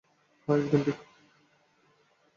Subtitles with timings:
[0.47, 0.97] হ্যাঁ, একদম ঠিক।